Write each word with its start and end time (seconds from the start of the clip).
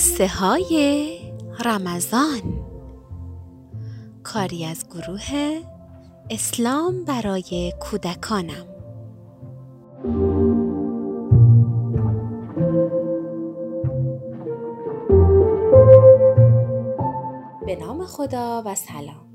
قصه 0.00 0.28
های 0.28 1.18
رمضان. 1.64 2.66
کاری 4.22 4.64
از 4.64 4.86
گروه 4.88 5.60
اسلام 6.30 7.04
برای 7.04 7.72
کودکانم. 7.80 8.66
به 17.66 17.76
نام 17.76 18.06
خدا 18.06 18.62
و 18.66 18.74
سلام. 18.74 19.28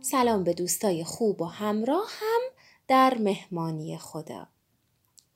سلام 0.00 0.44
به 0.44 0.54
دوستای 0.54 1.04
خوب 1.04 1.42
و 1.42 1.44
همراه 1.44 2.08
هم 2.20 2.40
در 2.88 3.16
مهمانی 3.20 3.98
خدا. 3.98 4.53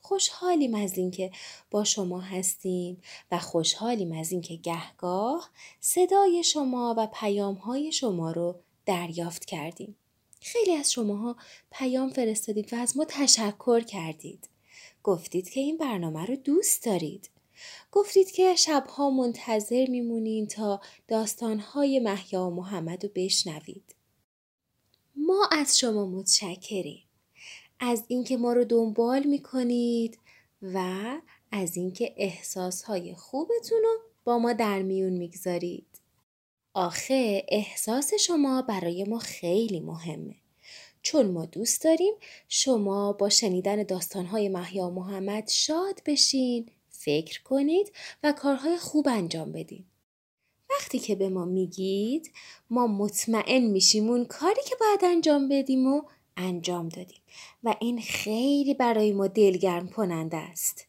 خوشحالیم 0.08 0.74
از 0.74 0.98
اینکه 0.98 1.30
با 1.70 1.84
شما 1.84 2.20
هستیم 2.20 3.02
و 3.30 3.38
خوشحالیم 3.38 4.12
از 4.12 4.32
اینکه 4.32 4.56
گهگاه 4.56 5.50
صدای 5.80 6.44
شما 6.44 6.94
و 6.98 7.08
پیامهای 7.12 7.92
شما 7.92 8.32
رو 8.32 8.60
دریافت 8.86 9.44
کردیم. 9.44 9.96
خیلی 10.40 10.72
از 10.72 10.92
شماها 10.92 11.36
پیام 11.70 12.10
فرستادید 12.10 12.72
و 12.72 12.76
از 12.76 12.96
ما 12.96 13.04
تشکر 13.08 13.80
کردید. 13.80 14.48
گفتید 15.02 15.50
که 15.50 15.60
این 15.60 15.76
برنامه 15.76 16.26
رو 16.26 16.36
دوست 16.36 16.84
دارید. 16.84 17.30
گفتید 17.92 18.30
که 18.30 18.54
شبها 18.54 19.10
منتظر 19.10 19.86
میمونین 19.86 20.46
تا 20.46 20.80
داستانهای 21.08 22.00
محیا 22.00 22.46
و 22.46 22.54
محمد 22.54 23.04
رو 23.04 23.10
بشنوید. 23.14 23.94
ما 25.16 25.48
از 25.52 25.78
شما 25.78 26.06
متشکریم. 26.06 27.07
از 27.80 28.04
اینکه 28.08 28.36
ما 28.36 28.52
رو 28.52 28.64
دنبال 28.64 29.22
می‌کنید 29.22 30.18
و 30.62 31.04
از 31.52 31.76
اینکه 31.76 32.14
احساسهای 32.16 33.14
خوبتون 33.14 33.78
رو 33.82 33.98
با 34.24 34.38
ما 34.38 34.52
در 34.52 34.82
میون 34.82 35.12
می‌گذارید. 35.12 35.86
آخه 36.74 37.44
احساس 37.48 38.14
شما 38.14 38.62
برای 38.62 39.04
ما 39.04 39.18
خیلی 39.18 39.80
مهمه. 39.80 40.34
چون 41.02 41.26
ما 41.26 41.46
دوست 41.46 41.84
داریم 41.84 42.14
شما 42.48 43.12
با 43.12 43.28
شنیدن 43.28 43.82
داستانهای 43.82 44.48
محیا 44.48 44.90
محمد 44.90 45.48
شاد 45.48 46.00
بشین، 46.06 46.70
فکر 46.88 47.42
کنید 47.42 47.92
و 48.22 48.32
کارهای 48.32 48.78
خوب 48.78 49.08
انجام 49.08 49.52
بدین. 49.52 49.84
وقتی 50.70 50.98
که 50.98 51.14
به 51.14 51.28
ما 51.28 51.44
میگید 51.44 52.32
ما 52.70 52.86
مطمئن 52.86 53.62
میشیم 53.64 54.08
اون 54.08 54.24
کاری 54.24 54.60
که 54.68 54.76
باید 54.80 55.00
انجام 55.02 55.48
بدیم 55.48 55.86
و 55.86 56.02
انجام 56.38 56.88
دادیم 56.88 57.20
و 57.64 57.74
این 57.80 58.00
خیلی 58.00 58.74
برای 58.74 59.12
ما 59.12 59.26
دلگرم 59.26 59.88
کننده 59.88 60.36
است. 60.36 60.86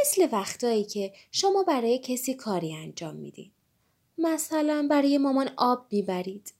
مثل 0.00 0.28
وقتایی 0.32 0.84
که 0.84 1.12
شما 1.32 1.62
برای 1.62 1.98
کسی 1.98 2.34
کاری 2.34 2.74
انجام 2.74 3.16
می‌دید. 3.16 3.52
مثلا 4.18 4.86
برای 4.90 5.18
مامان 5.18 5.50
آب 5.56 5.86
می‌برید. 5.90 6.52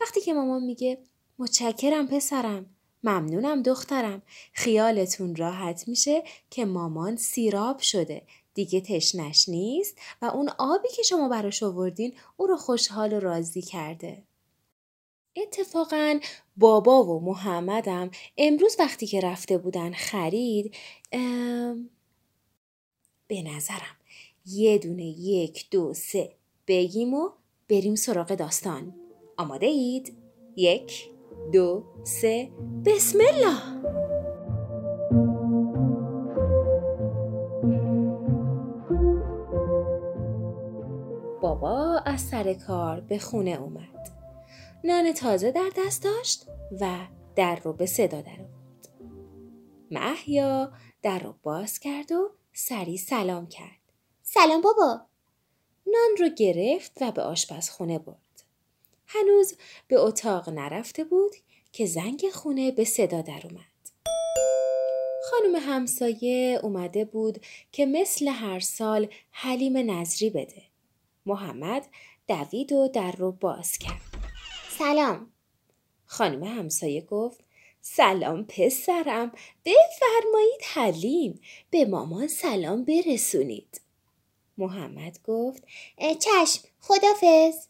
وقتی 0.00 0.20
که 0.20 0.34
مامان 0.34 0.62
میگه 0.62 0.98
متشکرم 1.38 2.06
پسرم 2.08 2.66
ممنونم 3.04 3.62
دخترم 3.62 4.22
خیالتون 4.52 5.36
راحت 5.36 5.88
میشه 5.88 6.22
که 6.50 6.64
مامان 6.64 7.16
سیراب 7.16 7.78
شده 7.78 8.22
دیگه 8.54 8.80
تشنش 8.80 9.48
نیست 9.48 9.98
و 10.22 10.24
اون 10.24 10.48
آبی 10.58 10.88
که 10.96 11.02
شما 11.02 11.28
براش 11.28 11.62
آوردین 11.62 12.14
او 12.36 12.46
رو 12.46 12.56
خوشحال 12.56 13.12
و 13.12 13.20
راضی 13.20 13.62
کرده. 13.62 14.22
اتفاقا 15.42 16.20
بابا 16.56 17.04
و 17.04 17.20
محمدم 17.20 18.10
امروز 18.38 18.76
وقتی 18.78 19.06
که 19.06 19.20
رفته 19.20 19.58
بودن 19.58 19.92
خرید 19.92 20.74
به 23.28 23.42
نظرم 23.42 23.96
یه 24.46 24.78
دونه 24.78 25.04
یک 25.04 25.70
دو 25.70 25.94
سه 25.94 26.32
بگیم 26.66 27.14
و 27.14 27.30
بریم 27.70 27.94
سراغ 27.94 28.34
داستان. 28.34 28.94
آماده 29.36 29.66
اید؟ 29.66 30.16
یک 30.56 31.10
دو 31.52 31.84
سه. 32.04 32.50
بسم 32.86 33.18
الله! 33.20 33.78
بابا 41.40 42.02
از 42.06 42.20
سر 42.20 42.54
کار 42.54 43.00
به 43.00 43.18
خونه 43.18 43.50
اومد. 43.50 44.17
نان 44.84 45.12
تازه 45.12 45.50
در 45.50 45.70
دست 45.76 46.02
داشت 46.02 46.46
و 46.80 46.98
در 47.36 47.56
رو 47.56 47.72
به 47.72 47.86
صدا 47.86 48.20
در 48.20 48.40
آورد. 48.40 48.88
محیا 49.90 50.72
در 51.02 51.18
رو 51.18 51.34
باز 51.42 51.78
کرد 51.78 52.12
و 52.12 52.30
سری 52.52 52.96
سلام 52.96 53.46
کرد. 53.46 53.78
سلام 54.22 54.60
بابا. 54.60 55.00
نان 55.86 56.16
رو 56.18 56.28
گرفت 56.28 56.92
و 57.00 57.12
به 57.12 57.22
آشپزخونه 57.22 57.98
برد. 57.98 58.16
هنوز 59.06 59.54
به 59.88 60.00
اتاق 60.00 60.48
نرفته 60.48 61.04
بود 61.04 61.32
که 61.72 61.86
زنگ 61.86 62.24
خونه 62.34 62.70
به 62.70 62.84
صدا 62.84 63.20
در 63.20 63.40
اومد. 63.44 63.64
خانم 65.30 65.56
همسایه 65.56 66.60
اومده 66.62 67.04
بود 67.04 67.40
که 67.72 67.86
مثل 67.86 68.28
هر 68.28 68.60
سال 68.60 69.08
حلیم 69.30 69.90
نظری 69.90 70.30
بده. 70.30 70.62
محمد 71.26 71.86
دوید 72.28 72.72
و 72.72 72.88
در 72.88 73.12
رو 73.12 73.32
باز 73.32 73.78
کرد. 73.78 74.17
سلام. 74.78 75.32
خانم 76.04 76.44
همسایه 76.44 77.00
گفت 77.00 77.40
سلام 77.80 78.44
پسرم 78.44 79.32
بفرمایید 79.64 80.60
حلیم 80.64 81.40
به 81.70 81.84
مامان 81.84 82.28
سلام 82.28 82.84
برسونید. 82.84 83.80
محمد 84.58 85.18
گفت 85.24 85.64
چشم 85.98 86.68
خدافز. 86.80 87.66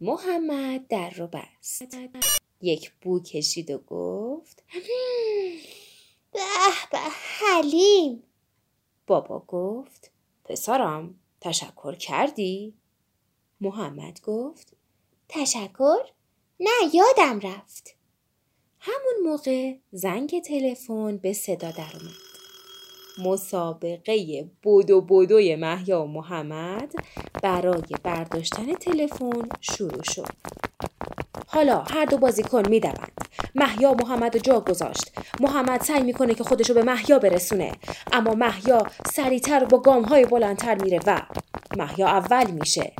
محمد 0.00 0.86
در 0.86 1.10
رو 1.10 1.26
بست. 1.26 1.96
یک 2.60 2.92
بو 3.00 3.20
کشید 3.20 3.70
و 3.70 3.78
گفت 3.78 4.62
به 6.32 6.40
به 6.92 6.98
حلیم. 7.38 8.22
بابا 9.06 9.44
گفت 9.48 10.10
پسرم 10.44 11.20
تشکر 11.40 11.94
کردی؟ 11.94 12.74
محمد 13.60 14.20
گفت 14.20 14.76
تشکر؟ 15.28 16.15
نه 16.60 16.70
یادم 16.94 17.40
رفت. 17.40 17.96
همون 18.80 19.30
موقع 19.30 19.74
زنگ 19.92 20.42
تلفن 20.42 21.16
به 21.16 21.32
صدا 21.32 21.70
در 21.70 21.92
اومد. 21.94 22.26
مسابقه 23.18 24.44
بودو 24.62 25.00
بودوی 25.00 25.56
محیا 25.56 26.02
و 26.02 26.06
محمد 26.06 26.92
برای 27.42 27.82
برداشتن 28.02 28.74
تلفن 28.74 29.48
شروع 29.60 30.02
شد. 30.02 30.26
حالا 31.46 31.78
هر 31.78 32.04
دو 32.04 32.18
بازیکن 32.18 32.68
می‌دوند. 32.68 33.12
محیا 33.54 33.94
محمد 33.94 34.38
جا 34.38 34.60
گذاشت. 34.60 35.12
محمد 35.40 35.80
سعی 35.80 36.02
می‌کنه 36.02 36.34
که 36.34 36.44
خودشو 36.44 36.74
به 36.74 36.82
محیا 36.82 37.18
برسونه. 37.18 37.72
اما 38.12 38.34
محیا 38.34 38.86
سریعتر 39.12 39.64
با 39.64 39.78
گام 39.78 40.02
های 40.02 40.24
بلندتر 40.24 40.82
میره 40.82 41.00
و 41.06 41.22
محیا 41.76 42.06
اول 42.06 42.50
میشه. 42.50 42.92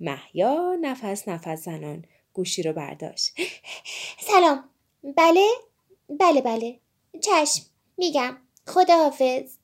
محیا 0.00 0.76
نفس 0.80 1.28
نفس 1.28 1.64
زنان 1.64 2.04
گوشی 2.36 2.62
رو 2.62 2.72
برداشت. 2.72 3.32
سلام. 4.20 4.64
بله؟ 5.16 5.46
بله 6.20 6.40
بله. 6.40 6.80
چشم. 7.20 7.62
میگم. 7.96 8.36
خداحافظ. 8.66 9.56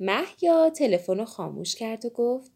محیا 0.00 0.70
تلفن 0.70 1.18
رو 1.18 1.24
خاموش 1.24 1.74
کرد 1.74 2.04
و 2.04 2.10
گفت 2.10 2.52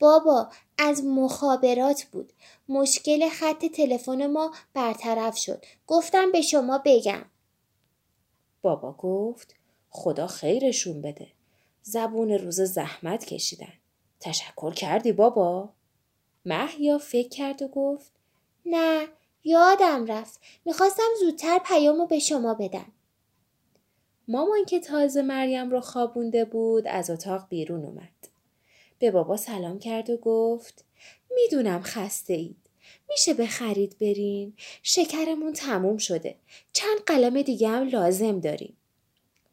بابا 0.00 0.50
از 0.78 1.04
مخابرات 1.04 2.04
بود. 2.04 2.32
مشکل 2.68 3.28
خط 3.28 3.64
تلفن 3.64 4.26
ما 4.26 4.54
برطرف 4.74 5.36
شد. 5.36 5.64
گفتم 5.86 6.32
به 6.32 6.40
شما 6.40 6.82
بگم. 6.84 7.24
بابا 8.62 8.92
گفت 8.92 9.54
خدا 9.90 10.26
خیرشون 10.26 11.02
بده. 11.02 11.28
زبون 11.82 12.30
روز 12.30 12.60
زحمت 12.60 13.24
کشیدن. 13.24 13.72
تشکر 14.20 14.72
کردی 14.74 15.12
بابا. 15.12 15.68
محیا 16.44 16.98
فکر 16.98 17.28
کرد 17.28 17.62
و 17.62 17.68
گفت 17.68 18.12
نه 18.66 19.08
یادم 19.44 20.06
رفت. 20.06 20.40
می‌خواستم 20.64 21.08
زودتر 21.20 21.58
پیامو 21.66 22.06
به 22.06 22.18
شما 22.18 22.54
بدم. 22.54 22.92
مامان 24.28 24.64
که 24.64 24.80
تازه 24.80 25.22
مریم 25.22 25.70
رو 25.70 25.80
خوابونده 25.80 26.44
بود 26.44 26.86
از 26.86 27.10
اتاق 27.10 27.48
بیرون 27.48 27.84
اومد. 27.84 28.28
به 28.98 29.10
بابا 29.10 29.36
سلام 29.36 29.78
کرد 29.78 30.10
و 30.10 30.16
گفت 30.16 30.84
می‌دونم 31.30 31.82
خسته 31.82 32.32
اید 32.32 32.56
میشه 33.08 33.34
به 33.34 33.46
خرید 33.46 33.98
بریم 33.98 34.56
شکرمون 34.82 35.52
تموم 35.52 35.96
شده. 35.96 36.36
چند 36.72 36.98
قلم 37.06 37.42
دیگه 37.42 37.68
هم 37.68 37.88
لازم 37.88 38.40
داریم. 38.40 38.76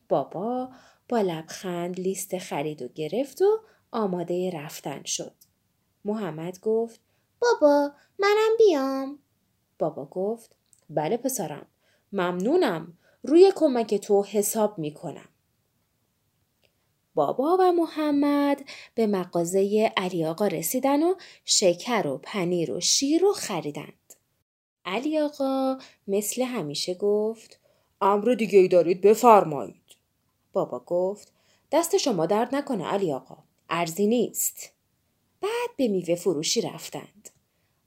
بابا 0.10 0.70
با 1.10 1.22
لبخند 1.22 2.00
لیست 2.00 2.38
خرید 2.38 2.82
و 2.82 2.88
گرفت 2.88 3.42
و 3.42 3.60
آماده 3.92 4.52
رفتن 4.52 5.04
شد. 5.04 5.34
محمد 6.06 6.60
گفت 6.60 7.00
بابا 7.42 7.92
منم 8.20 8.58
بیام 8.58 9.20
بابا 9.80 10.06
گفت 10.06 10.56
بله 10.90 11.18
پسرم 11.18 11.68
ممنونم 12.14 12.98
روی 13.24 13.54
کمک 13.56 13.96
تو 13.96 14.24
حساب 14.24 14.80
می‌کنم 14.80 15.30
بابا 17.16 17.58
و 17.60 17.72
محمد 17.72 18.62
به 18.96 19.08
مغازه 19.08 19.92
علی 19.98 20.26
آقا 20.26 20.48
رسیدن 20.48 21.04
و 21.04 21.16
شکر 21.46 22.08
و 22.08 22.18
پنیر 22.18 22.72
و 22.72 22.80
شیر 22.80 23.22
رو 23.22 23.34
خریدند. 23.34 24.14
علی 24.86 25.20
آقا 25.20 25.78
مثل 26.08 26.42
همیشه 26.42 26.94
گفت 26.94 27.60
امر 28.02 28.34
دیگه 28.34 28.60
ای 28.60 28.68
دارید 28.68 29.02
بفرمایید. 29.02 29.96
بابا 30.54 30.80
گفت 30.80 31.34
دست 31.72 31.98
شما 31.98 32.26
درد 32.26 32.56
نکنه 32.56 32.86
علی 32.86 33.14
آقا. 33.14 33.38
ارزی 33.70 34.08
نیست. 34.08 34.72
بعد 35.42 35.70
به 35.78 35.88
میوه 35.88 36.16
فروشی 36.16 36.62
رفتند. 36.62 37.30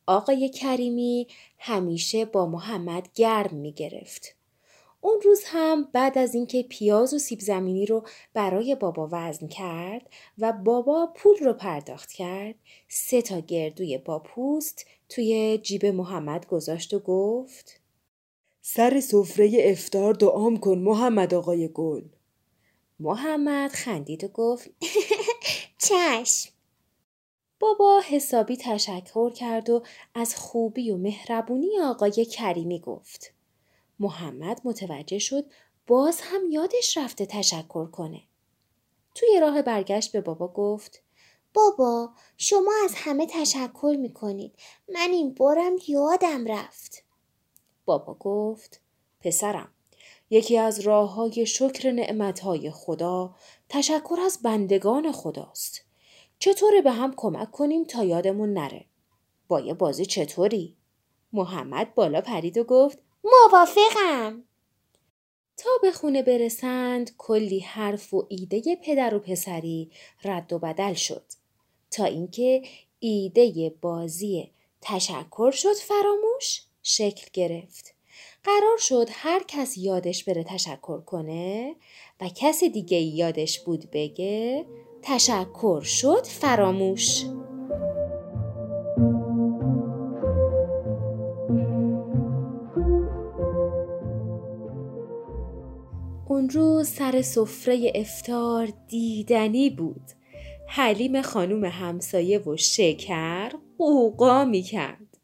آقای 0.06 0.49
کریمی 0.49 1.26
همیشه 1.58 2.25
با 2.25 2.46
محمد 2.46 3.08
گرم 3.14 3.56
می 3.56 3.72
گرفت. 3.72 4.37
اون 5.04 5.20
روز 5.25 5.43
هم 5.46 5.88
بعد 5.93 6.19
از 6.19 6.34
اینکه 6.34 6.62
پیاز 6.62 7.14
و 7.14 7.19
سیب 7.19 7.40
زمینی 7.40 7.87
رو 7.87 8.06
برای 8.34 8.75
بابا 8.75 9.08
وزن 9.12 9.49
کرد 9.49 10.10
و 10.38 10.52
بابا 10.52 11.12
پول 11.16 11.37
رو 11.37 11.52
پرداخت 11.52 12.12
کرد 12.12 12.54
سه 12.88 13.22
تا 13.22 13.40
گردوی 13.40 13.99
با 13.99 14.19
پوست 14.19 14.87
توی 15.08 15.58
جیب 15.62 15.87
محمد 15.87 16.46
گذاشت 16.46 16.94
و 16.94 16.99
گفت 16.99 17.81
سر 18.60 19.00
سفره 19.00 19.50
افتار 19.58 20.14
دعام 20.14 20.56
کن 20.56 20.78
محمد 20.78 21.34
آقای 21.34 21.69
گل 21.75 22.04
محمد 23.00 23.70
خندید 23.70 24.25
و 24.25 24.28
گفت 24.28 24.70
چشم 25.88 26.51
بابا 27.62 28.00
حسابی 28.09 28.56
تشکر 28.56 29.31
کرد 29.31 29.70
و 29.70 29.82
از 30.14 30.37
خوبی 30.37 30.91
و 30.91 30.97
مهربونی 30.97 31.81
آقای 31.81 32.25
کریمی 32.25 32.81
گفت 32.81 33.32
محمد 33.99 34.61
متوجه 34.64 35.19
شد 35.19 35.44
باز 35.87 36.20
هم 36.20 36.41
یادش 36.50 36.97
رفته 36.97 37.26
تشکر 37.26 37.87
کنه. 37.87 38.23
توی 39.14 39.41
راه 39.41 39.62
برگشت 39.62 40.12
به 40.12 40.20
بابا 40.20 40.49
گفت 40.49 41.03
بابا 41.55 42.11
شما 42.37 42.73
از 42.85 42.93
همه 42.97 43.26
تشکر 43.26 43.97
می‌کنید. 43.99 44.55
من 44.88 45.11
این 45.11 45.35
بارم 45.35 45.76
یادم 45.88 46.47
رفت. 46.47 47.05
بابا 47.85 48.14
گفت 48.14 48.81
پسرم 49.20 49.73
یکی 50.31 50.59
از 50.59 50.81
راه 50.81 51.14
های 51.14 51.47
شکر 51.47 51.91
نعمتهای 51.91 52.70
خدا 52.70 53.35
تشکر 53.69 54.17
از 54.25 54.38
بندگان 54.43 55.12
خداست. 55.12 55.92
چطوره 56.43 56.83
به 56.83 56.91
هم 56.93 57.15
کمک 57.17 57.50
کنیم 57.50 57.85
تا 57.85 58.05
یادمون 58.05 58.53
نره؟ 58.53 58.85
با 59.49 59.61
یه 59.61 59.75
بازی 59.75 60.06
چطوری؟ 60.06 60.77
محمد 61.33 61.94
بالا 61.94 62.21
پرید 62.21 62.59
و 62.59 62.65
گفت 62.65 62.99
موافقم 63.25 64.44
تا 65.56 65.71
به 65.83 65.93
خونه 65.93 66.23
برسند 66.23 67.17
کلی 67.19 67.61
حرف 67.61 68.15
و 68.15 68.27
ایده 68.29 68.77
پدر 68.85 69.15
و 69.15 69.19
پسری 69.19 69.91
رد 70.25 70.53
و 70.53 70.59
بدل 70.59 70.94
شد 70.94 71.25
تا 71.91 72.05
اینکه 72.05 72.62
ایده 72.99 73.75
بازی 73.81 74.50
تشکر 74.81 75.50
شد 75.50 75.75
فراموش 75.75 76.62
شکل 76.83 77.27
گرفت 77.33 77.95
قرار 78.45 78.79
شد 78.79 79.09
هر 79.11 79.43
کس 79.49 79.79
یادش 79.79 80.25
بره 80.25 80.45
تشکر 80.45 81.00
کنه 81.00 81.77
و 82.21 82.29
کسی 82.35 82.69
دیگه 82.69 82.99
یادش 82.99 83.61
بود 83.61 83.91
بگه 83.93 84.67
تشکر 85.02 85.81
شد 85.81 86.26
فراموش 86.26 87.25
اون 96.28 96.50
روز 96.50 96.88
سر 96.88 97.22
سفره 97.22 97.93
افتار 97.94 98.69
دیدنی 98.88 99.70
بود. 99.70 100.02
حلیم 100.69 101.22
خانوم 101.22 101.64
همسایه 101.64 102.38
و 102.38 102.56
شکر 102.56 103.52
قوقا 103.78 104.44
می 104.44 104.62
کرد. 104.62 105.19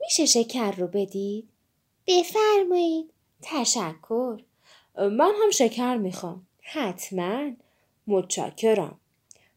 میشه 0.00 0.26
شکر 0.26 0.72
رو 0.72 0.86
بدید؟ 0.86 1.48
بفرمایید. 2.06 3.10
تشکر. 3.42 4.42
من 4.96 5.32
هم 5.42 5.50
شکر 5.50 5.96
می‌خوام. 5.96 6.46
حتما. 6.60 7.50
متشکرم. 8.06 9.00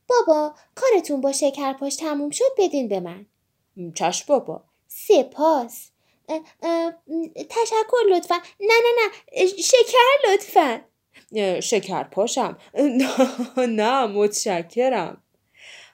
بابا 0.07 0.56
کارتون 0.75 1.22
با 1.22 1.31
شکر 1.31 1.74
پاش 1.74 1.95
تموم 1.95 2.30
شد 2.30 2.45
بدین 2.57 2.88
به 2.88 3.00
من. 3.00 3.25
چشم 3.95 4.25
بابا. 4.28 4.63
سپاس. 4.88 5.90
تشکر 7.50 8.04
لطفا 8.12 8.36
نه 8.60 8.74
نه 8.84 8.92
نه 9.04 9.45
شکر 9.45 10.31
لطفا 10.34 10.81
شکر 11.62 12.04
پاشم 12.04 12.57
نه 13.57 14.06
متشکرم 14.06 15.24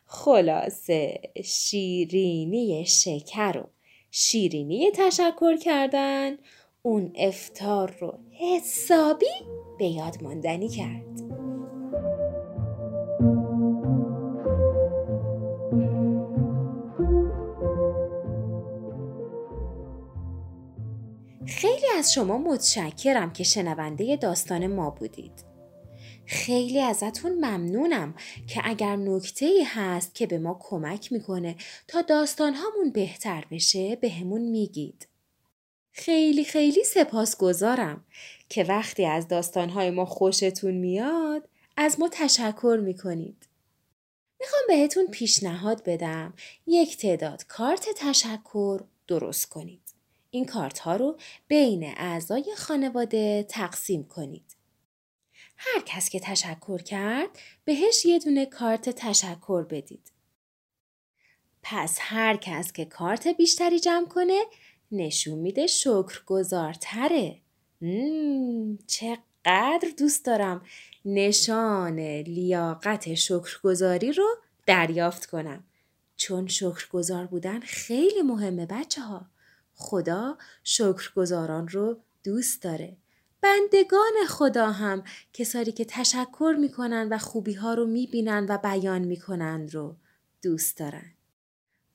خلاصه 0.06 1.22
شیرینی 1.46 2.86
شکر 2.86 3.58
و 3.58 3.70
شیرینی 4.12 4.92
تشکر 4.92 5.58
کردن 5.58 6.38
اون 6.82 7.14
افتار 7.16 7.96
رو 8.02 8.20
حسابی 8.40 9.26
به 9.80 9.86
یاد 9.86 10.24
ماندنی 10.24 10.70
کرد 10.70 11.29
از 22.00 22.14
شما 22.14 22.38
متشکرم 22.38 23.34
که 23.34 23.44
شنونده 23.44 24.16
داستان 24.16 24.68
ما 24.68 24.90
بودید. 24.90 25.46
خیلی 26.26 26.82
ازتون 26.82 27.32
ممنونم 27.32 28.16
که 28.48 28.62
اگر 28.64 28.96
نکته 28.96 29.46
ای 29.46 29.64
هست 29.64 30.16
که 30.16 30.28
به 30.28 30.38
ما 30.38 30.60
کمک 30.62 31.12
می‌کنه 31.12 31.56
تا 31.88 32.02
داستان 32.02 32.54
هامون 32.54 32.92
بهتر 32.92 33.46
بشه 33.52 33.96
به 33.96 34.10
همون 34.10 34.42
میگید. 34.42 35.08
خیلی 35.92 36.44
خیلی 36.44 36.84
سپاسگزارم 36.84 38.06
که 38.50 38.64
وقتی 38.64 39.06
از 39.06 39.28
داستانهای 39.28 39.90
ما 39.90 40.06
خوشتون 40.06 40.74
میاد 40.74 41.50
از 41.78 42.00
ما 42.00 42.10
تشکر 42.12 42.80
می‌کنید. 42.84 43.48
می‌خوام 44.40 44.62
بهتون 44.68 45.08
پیشنهاد 45.08 45.84
بدم 45.84 46.34
یک 46.68 46.98
تعداد 46.98 47.46
کارت 47.48 47.86
تشکر 47.98 48.82
درست 49.08 49.46
کنید. 49.46 49.89
این 50.32 50.46
کارت 50.46 50.80
ها 50.80 50.96
رو 50.96 51.18
بین 51.48 51.94
اعضای 51.98 52.54
خانواده 52.58 53.44
تقسیم 53.50 54.04
کنید. 54.04 54.56
هر 55.58 55.82
کس 55.86 56.10
که 56.10 56.20
تشکر 56.20 56.82
کرد 56.82 57.30
بهش 57.66 58.06
یه 58.06 58.20
دونه 58.20 58.46
کارت 58.46 58.90
تشکر 58.90 59.64
بدید. 59.64 60.12
پس 61.64 61.98
هر 62.02 62.38
کس 62.38 62.72
که 62.72 62.86
کارت 62.86 63.28
بیشتری 63.28 63.80
جمع 63.80 64.08
کنه 64.08 64.42
نشون 64.92 65.40
میده 65.40 65.68
شکرگزارتره. 65.68 67.42
چقدر 68.88 69.88
دوست 69.98 70.26
دارم 70.26 70.66
نشان 71.06 72.00
لیاقت 72.22 73.14
شکرگزاری 73.14 74.12
رو 74.12 74.28
دریافت 74.66 75.26
کنم. 75.26 75.64
چون 76.16 76.48
شکرگزار 76.48 77.26
بودن 77.26 77.60
خیلی 77.60 78.22
مهمه 78.22 78.66
بچه 78.66 79.02
ها. 79.02 79.26
خدا 79.80 80.38
شکرگزاران 80.64 81.68
رو 81.68 81.98
دوست 82.24 82.62
داره. 82.62 82.98
بندگان 83.42 84.12
خدا 84.28 84.72
هم 84.72 85.04
کسانی 85.34 85.72
که 85.72 85.86
تشکر 85.86 86.56
می‌کنن 86.60 87.08
و 87.12 87.18
خوبی 87.18 87.54
ها 87.54 87.74
رو 87.74 87.86
می‌بینن 87.86 88.46
و 88.50 88.58
بیان 88.58 89.02
می‌کنن 89.02 89.70
رو 89.70 89.96
دوست 90.42 90.78
دارن. 90.78 91.12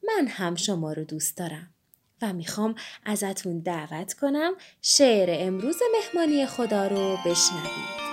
من 0.02 0.26
هم 0.26 0.54
شما 0.54 0.92
رو 0.92 1.04
دوست 1.04 1.36
دارم 1.36 1.74
و 2.22 2.32
می‌خوام 2.32 2.74
ازتون 3.04 3.58
دعوت 3.58 4.14
کنم 4.14 4.52
شعر 4.82 5.28
امروز 5.30 5.76
مهمانی 5.92 6.46
خدا 6.46 6.86
رو 6.86 7.16
بشنوید. 7.26 8.03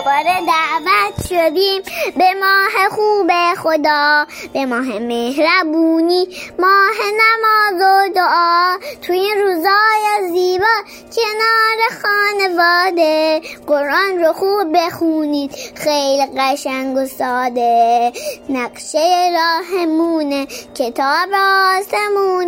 دوباره 0.00 0.34
دعوت 0.46 1.26
شدیم 1.28 1.82
به 2.16 2.34
ماه 2.40 2.88
خوب 2.90 3.30
خدا 3.54 4.26
به 4.52 4.66
ماه 4.66 4.98
مهربونی 4.98 6.28
ماه 6.58 6.96
نماز 7.20 7.82
و 7.82 8.14
دعا. 8.14 8.78
توی 9.02 9.18
این 9.18 9.38
روزای 9.38 10.32
زیبا 10.32 10.66
کنار 11.16 12.02
خانواده 12.02 13.40
قرآن 13.66 14.24
رو 14.24 14.32
خوب 14.32 14.76
بخونید 14.76 15.52
خیلی 15.74 16.26
قشنگ 16.38 16.96
و 16.96 17.06
ساده. 17.06 18.12
نقشه 18.48 19.30
راهمونه 19.34 20.46
کتاب 20.74 21.28
آسمونی 21.34 22.39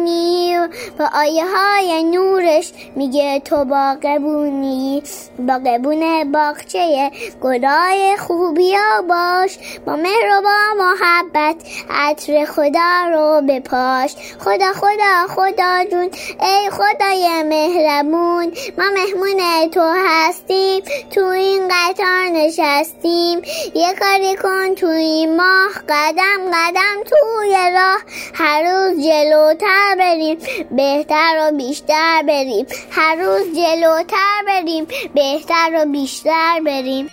و 0.99 1.09
آیه 1.15 1.45
های 1.47 2.03
نورش 2.03 2.73
میگه 2.97 3.41
تو 3.41 3.65
باقبونی 3.65 5.03
باقبون 5.39 6.33
باغچه 6.33 7.11
گلای 7.43 8.17
خوبیا 8.17 9.03
باش 9.09 9.59
با 9.87 9.97
مهر 9.97 10.39
و 10.39 10.43
با 10.43 10.85
محبت 10.85 11.57
عطر 11.91 12.45
خدا 12.45 13.05
رو 13.13 13.47
بپاش. 13.49 14.15
خدا 14.39 14.73
خدا 14.73 15.27
خدا 15.29 15.85
جون 15.91 16.11
ای 16.41 16.71
خدای 16.71 17.43
مهربون 17.43 18.53
ما 18.79 18.85
مهمون 18.95 19.71
تو 19.71 19.95
هستیم 20.09 20.83
تو 21.11 21.25
این 21.25 21.69
قطار 21.69 22.29
نشستیم. 22.33 23.43
یه 23.75 23.95
کاری 24.01 24.37
کن 24.43 24.75
تو 24.75 24.87
این 24.87 25.37
ماه 25.37 25.73
قدم 25.89 26.51
قدم 26.53 27.03
توی 27.05 27.57
راه 27.75 27.99
هر 28.35 28.63
روز 28.63 29.07
جلوتر 29.07 29.95
بریم. 29.99 30.39
بهتر 30.83 31.39
و 31.41 31.57
بیشتر 31.57 32.23
بریم. 32.29 32.67
هر 32.91 33.15
روز 33.15 33.57
جلوتر 33.57 34.43
بریم. 34.47 34.87
بهتر 35.15 35.71
و 35.75 35.93
بیشتر 35.93 36.61
بریم. 36.65 37.09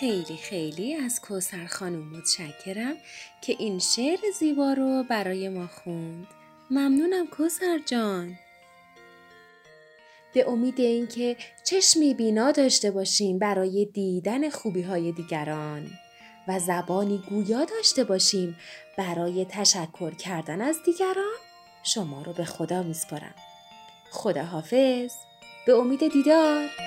خیلی 0.00 0.36
خیلی 0.42 0.94
از 0.94 1.20
کوسر 1.20 1.66
خانم 1.66 2.16
متشکرم 2.16 2.96
که 3.42 3.56
این 3.58 3.78
شعر 3.78 4.18
زیبا 4.38 4.72
رو 4.72 5.04
برای 5.10 5.48
ما 5.48 5.66
خوند. 5.66 6.26
ممنونم 6.70 7.26
کوسر 7.26 7.78
جان. 7.86 8.38
به 10.34 10.48
امید 10.48 10.80
اینکه 10.80 11.36
چشمی 11.64 12.14
بینا 12.14 12.52
داشته 12.52 12.90
باشیم 12.90 13.38
برای 13.38 13.84
دیدن 13.84 14.50
خوبی 14.50 14.82
های 14.82 15.12
دیگران 15.12 15.90
و 16.48 16.58
زبانی 16.58 17.22
گویا 17.28 17.64
داشته 17.64 18.04
باشیم 18.04 18.56
برای 18.98 19.44
تشکر 19.44 20.14
کردن 20.14 20.60
از 20.60 20.76
دیگران 20.86 21.34
شما 21.82 22.22
رو 22.22 22.32
به 22.32 22.44
خدا 22.44 22.82
میسپارم. 22.82 23.34
خدا 24.10 24.42
حافظ 24.42 25.12
به 25.66 25.72
امید 25.74 26.12
دیدار. 26.12 26.83